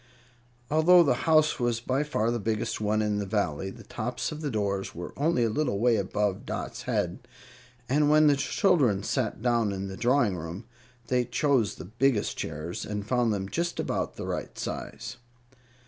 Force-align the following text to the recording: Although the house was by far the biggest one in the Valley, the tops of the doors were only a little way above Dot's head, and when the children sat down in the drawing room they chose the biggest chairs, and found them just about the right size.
Although 0.71 1.03
the 1.03 1.13
house 1.29 1.59
was 1.59 1.79
by 1.79 2.01
far 2.01 2.31
the 2.31 2.39
biggest 2.39 2.81
one 2.81 3.03
in 3.03 3.19
the 3.19 3.25
Valley, 3.27 3.69
the 3.69 3.83
tops 3.83 4.31
of 4.31 4.41
the 4.41 4.49
doors 4.49 4.95
were 4.95 5.13
only 5.15 5.43
a 5.43 5.49
little 5.51 5.77
way 5.77 5.95
above 5.97 6.43
Dot's 6.43 6.81
head, 6.89 7.27
and 7.87 8.09
when 8.09 8.25
the 8.25 8.35
children 8.35 9.03
sat 9.03 9.43
down 9.43 9.71
in 9.71 9.89
the 9.89 9.95
drawing 9.95 10.35
room 10.35 10.65
they 11.05 11.23
chose 11.23 11.75
the 11.75 11.85
biggest 11.85 12.35
chairs, 12.35 12.83
and 12.83 13.05
found 13.07 13.31
them 13.31 13.47
just 13.47 13.79
about 13.79 14.15
the 14.15 14.25
right 14.25 14.57
size. 14.57 15.17